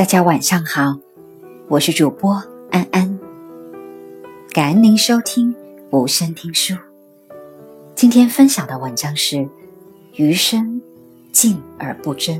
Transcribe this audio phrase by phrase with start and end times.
[0.00, 0.96] 大家晚上好，
[1.68, 2.32] 我是主播
[2.70, 3.18] 安安，
[4.50, 5.54] 感恩您收听
[5.90, 6.74] 无声听书。
[7.94, 9.36] 今天分享的文章是
[10.16, 10.80] 《余生
[11.32, 12.34] 静而不争》。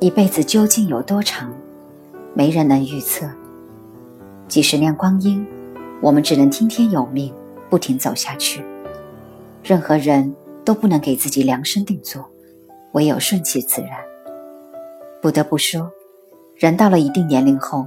[0.00, 1.50] 一辈子究竟有多长，
[2.34, 3.26] 没人能预测。
[4.48, 5.46] 几十年光阴，
[6.02, 7.32] 我们只能听天由命，
[7.70, 8.62] 不停走下去。
[9.64, 12.30] 任何人都不能给自己量身定做，
[12.92, 14.09] 唯有顺其自然。
[15.22, 15.92] 不得不说，
[16.56, 17.86] 人到了一定年龄后，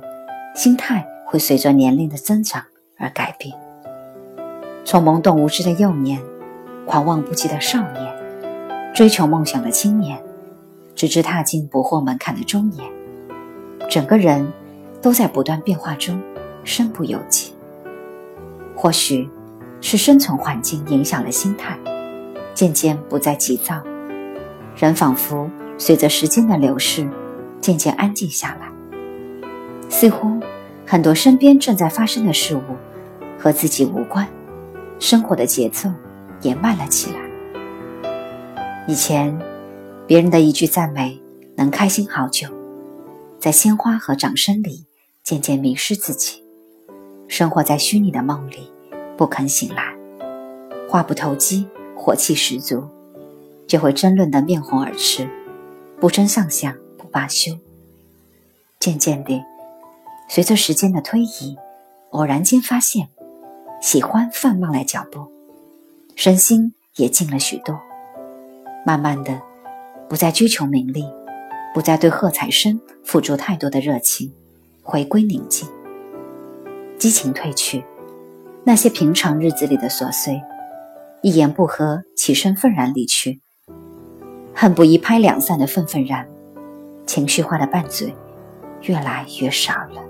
[0.55, 2.63] 心态会随着年龄的增长
[2.99, 3.51] 而改变。
[4.85, 6.21] 从懵懂无知的幼年，
[6.85, 10.21] 狂妄不羁的少年，追求梦想的青年，
[10.93, 12.87] 直至踏进不惑门槛的中年，
[13.89, 14.47] 整个人
[15.01, 16.21] 都在不断变化中，
[16.63, 17.51] 身不由己。
[18.75, 19.27] 或许，
[19.81, 21.75] 是生存环境影响了心态，
[22.53, 23.81] 渐渐不再急躁，
[24.75, 27.09] 人仿佛随着时间的流逝。
[27.63, 28.69] 渐渐安静下来，
[29.89, 30.37] 似乎
[30.85, 32.61] 很多身边正在发生的事物
[33.39, 34.27] 和自己无关，
[34.99, 35.89] 生活的节奏
[36.41, 38.11] 也慢了起来。
[38.85, 39.39] 以前，
[40.05, 41.17] 别人的一句赞美
[41.55, 42.49] 能开心好久，
[43.39, 44.85] 在鲜花和掌声里
[45.23, 46.43] 渐渐迷失自己，
[47.29, 48.69] 生活在虚拟的梦里，
[49.15, 49.95] 不肯醒来，
[50.89, 52.83] 话不投机，火气十足，
[53.65, 55.29] 就会争论得面红耳赤，
[56.01, 56.75] 不争上下。
[57.13, 57.57] 罢休。
[58.79, 59.41] 渐渐地，
[60.27, 61.55] 随着时间的推移，
[62.09, 63.07] 偶然间发现，
[63.81, 65.31] 喜欢放慢了脚步，
[66.15, 67.79] 身心也静了许多。
[68.85, 69.41] 慢慢的，
[70.09, 71.05] 不再追求名利，
[71.73, 74.33] 不再对喝彩声付出太多的热情，
[74.81, 75.69] 回归宁静。
[76.99, 77.85] 激情褪去，
[78.65, 80.41] 那些平常日子里的琐碎，
[81.21, 83.39] 一言不合起身愤然离去，
[84.53, 86.27] 恨不一拍两散的愤愤然。
[87.05, 88.13] 情绪化的拌嘴
[88.81, 90.01] 越来越少了。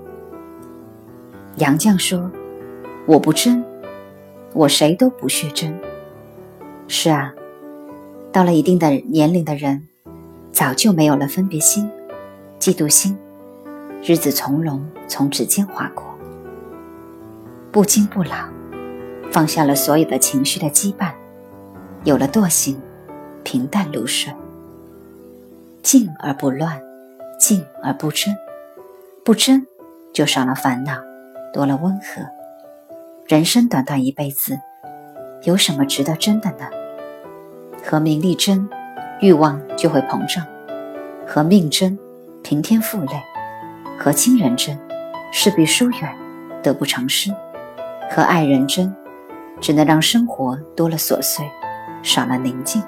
[1.56, 2.30] 杨绛说
[3.06, 3.64] ：“我不争，
[4.52, 5.72] 我谁都不屑争。”
[6.88, 7.32] 是啊，
[8.32, 9.86] 到了一定的年龄的人，
[10.52, 11.88] 早就没有了分别心、
[12.58, 13.16] 嫉妒心，
[14.02, 16.04] 日子从容从指尖划过，
[17.70, 18.48] 不惊不老，
[19.30, 21.12] 放下了所有的情绪的羁绊，
[22.04, 22.80] 有了惰性，
[23.42, 24.32] 平淡如水。
[25.84, 26.80] 静而不乱，
[27.38, 28.34] 静而不争，
[29.22, 29.66] 不争
[30.14, 30.94] 就少了烦恼，
[31.52, 32.26] 多了温和。
[33.28, 34.58] 人生短短一辈子，
[35.42, 36.70] 有什么值得争的呢？
[37.84, 38.66] 和名利争，
[39.20, 40.42] 欲望就会膨胀；
[41.26, 41.98] 和命争，
[42.42, 43.20] 平添负累；
[43.98, 44.74] 和亲人争，
[45.30, 46.16] 势必疏远，
[46.62, 47.30] 得不偿失；
[48.10, 48.90] 和爱人争，
[49.60, 51.44] 只能让生活多了琐碎，
[52.02, 52.80] 少了宁静；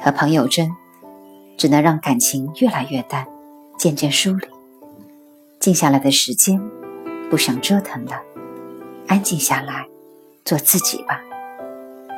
[0.00, 0.66] 和朋友争。
[1.58, 3.26] 只能让感情越来越淡，
[3.76, 4.46] 渐渐疏离。
[5.58, 6.58] 静下来的时间，
[7.28, 8.22] 不想折腾了，
[9.08, 9.86] 安静下来，
[10.44, 11.20] 做自己吧。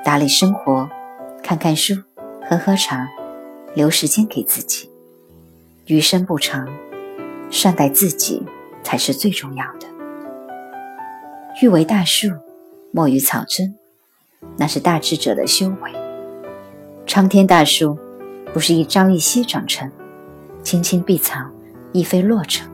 [0.05, 0.89] 打理生活，
[1.43, 1.95] 看看书，
[2.49, 3.09] 喝喝茶，
[3.75, 4.91] 留时间给自己。
[5.87, 6.69] 余生不长，
[7.51, 8.43] 善待自己
[8.85, 9.87] 才是最重要的。
[11.63, 12.29] 欲为大树，
[12.93, 13.75] 莫与草争，
[14.59, 15.91] 那是大智者的修为。
[17.07, 17.99] 苍天大树。
[18.53, 19.91] 不是一朝一夕长成，
[20.63, 21.41] 青青碧草
[21.93, 22.69] 亦非落成，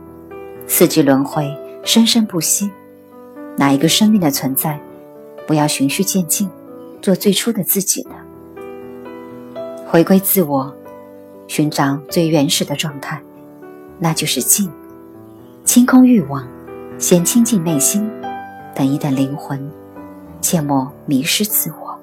[0.66, 1.54] 四季轮回，
[1.84, 2.70] 生生不息。
[3.58, 4.80] 哪一个生命的存在，
[5.46, 6.48] 不要循序渐进，
[7.02, 8.14] 做最初的自己呢？
[9.86, 10.74] 回归自我，
[11.46, 13.20] 寻找最原始的状态，
[13.98, 14.70] 那就是静。
[15.64, 16.46] 清空欲望，
[16.98, 18.10] 先清净内心，
[18.74, 19.70] 等一等灵魂，
[20.40, 21.98] 切莫迷失自我。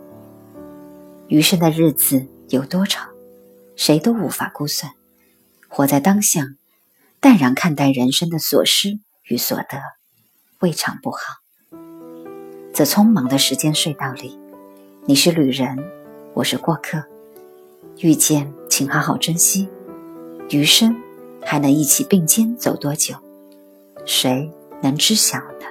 [1.28, 3.08] 余生的日子有多长？
[3.76, 4.94] 谁都无法估算，
[5.68, 6.56] 活在当下，
[7.20, 9.82] 淡然看待人生的所失与所得，
[10.60, 11.18] 未尝不好。
[12.74, 14.38] 在匆忙的时间隧道里，
[15.06, 15.78] 你是旅人，
[16.34, 17.04] 我是过客。
[18.00, 19.68] 遇见，请好好珍惜。
[20.50, 20.96] 余生
[21.42, 23.16] 还能一起并肩走多久？
[24.06, 25.66] 谁能知晓呢？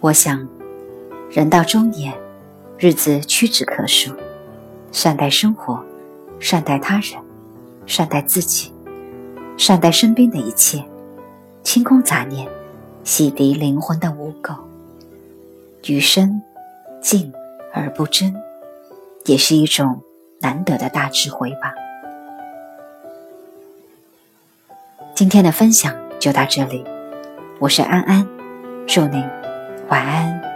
[0.00, 0.48] 我想，
[1.30, 2.18] 人到中年，
[2.78, 4.12] 日子屈指可数。
[4.90, 5.82] 善待生活，
[6.40, 7.20] 善待他人，
[7.86, 8.72] 善待自己，
[9.56, 10.82] 善待身边的一切，
[11.62, 12.48] 清空杂念，
[13.04, 14.56] 洗涤灵魂的污垢。
[15.86, 16.42] 余生，
[17.00, 17.32] 静
[17.72, 18.34] 而不争，
[19.26, 20.02] 也是一种
[20.40, 21.72] 难得的大智慧吧。
[25.14, 26.84] 今天的分享就到这里，
[27.58, 28.26] 我是安安，
[28.86, 29.22] 祝您
[29.88, 30.47] 晚安。